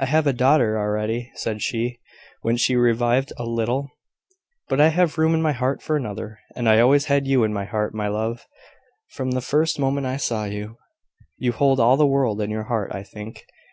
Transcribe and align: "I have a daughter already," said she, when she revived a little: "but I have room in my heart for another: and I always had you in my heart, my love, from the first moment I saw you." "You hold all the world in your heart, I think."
"I 0.00 0.06
have 0.06 0.26
a 0.26 0.32
daughter 0.32 0.76
already," 0.76 1.30
said 1.36 1.62
she, 1.62 2.00
when 2.42 2.56
she 2.56 2.74
revived 2.74 3.32
a 3.36 3.44
little: 3.44 3.92
"but 4.68 4.80
I 4.80 4.88
have 4.88 5.16
room 5.16 5.32
in 5.32 5.40
my 5.42 5.52
heart 5.52 5.80
for 5.80 5.94
another: 5.96 6.40
and 6.56 6.68
I 6.68 6.80
always 6.80 7.04
had 7.04 7.28
you 7.28 7.44
in 7.44 7.52
my 7.52 7.66
heart, 7.66 7.94
my 7.94 8.08
love, 8.08 8.46
from 9.10 9.30
the 9.30 9.40
first 9.40 9.78
moment 9.78 10.08
I 10.08 10.16
saw 10.16 10.42
you." 10.42 10.78
"You 11.38 11.52
hold 11.52 11.78
all 11.78 11.96
the 11.96 12.04
world 12.04 12.40
in 12.40 12.50
your 12.50 12.64
heart, 12.64 12.90
I 12.92 13.04
think." 13.04 13.44